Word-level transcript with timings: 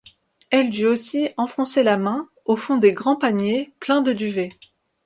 Elle 0.49 0.71
dut 0.71 0.87
aussi 0.87 1.29
enfoncer 1.37 1.83
la 1.83 1.95
main 1.99 2.27
au 2.45 2.55
fond 2.55 2.77
des 2.77 2.91
grands 2.91 3.17
paniers 3.17 3.71
pleins 3.79 4.01
de 4.01 4.13
duvet. 4.13 4.49